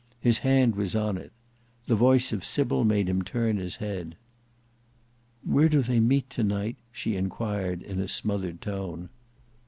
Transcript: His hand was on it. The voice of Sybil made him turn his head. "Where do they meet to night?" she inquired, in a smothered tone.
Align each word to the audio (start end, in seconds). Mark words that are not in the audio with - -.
His 0.19 0.39
hand 0.39 0.75
was 0.75 0.95
on 0.95 1.15
it. 1.19 1.31
The 1.85 1.93
voice 1.95 2.33
of 2.33 2.43
Sybil 2.43 2.83
made 2.83 3.07
him 3.07 3.21
turn 3.21 3.57
his 3.57 3.75
head. 3.75 4.15
"Where 5.43 5.69
do 5.69 5.83
they 5.83 5.99
meet 5.99 6.27
to 6.31 6.43
night?" 6.43 6.77
she 6.91 7.15
inquired, 7.15 7.83
in 7.83 7.99
a 7.99 8.07
smothered 8.07 8.61
tone. 8.63 9.09